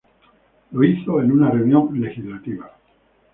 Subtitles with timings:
[0.71, 2.73] Lo hizo en una reunión legislativa.